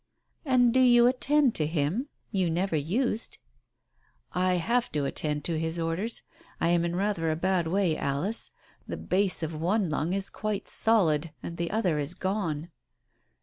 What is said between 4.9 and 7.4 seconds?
to attend to his orders. I am in rather a